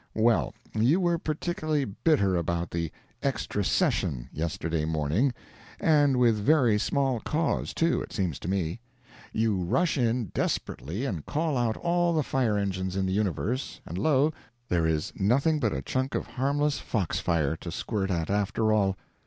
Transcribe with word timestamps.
Well, 0.15 0.55
you 0.73 0.99
were 0.99 1.19
particularly 1.19 1.85
bitter 1.85 2.35
about 2.35 2.71
the 2.71 2.91
"extra 3.21 3.63
session" 3.63 4.29
yesterday 4.33 4.83
morning, 4.83 5.31
and 5.79 6.17
with 6.17 6.37
very 6.39 6.79
small 6.79 7.19
cause, 7.19 7.71
too, 7.71 8.01
it 8.01 8.11
seems 8.11 8.39
to 8.39 8.47
me. 8.47 8.79
You 9.31 9.61
rush 9.63 9.99
in 9.99 10.31
desperately 10.33 11.05
and 11.05 11.23
call 11.27 11.55
out 11.55 11.77
all 11.77 12.13
the 12.13 12.23
fire 12.23 12.57
engines 12.57 12.95
in 12.95 13.05
the 13.05 13.13
universe, 13.13 13.79
and 13.85 13.95
lo! 13.95 14.33
there 14.69 14.87
is 14.87 15.13
nothing 15.17 15.59
but 15.59 15.71
a 15.71 15.83
chunk 15.83 16.15
of 16.15 16.25
harmless 16.25 16.79
fox 16.79 17.19
fire 17.19 17.55
to 17.57 17.71
squirt 17.71 18.09
at 18.09 18.31
after 18.31 18.73
all. 18.73 18.97